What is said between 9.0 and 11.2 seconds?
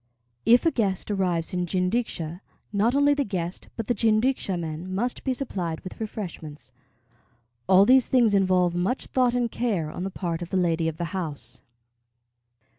thought and care on the part of the lady of the